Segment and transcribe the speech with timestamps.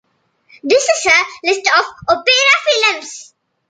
[0.63, 3.35] This is a list of opera films.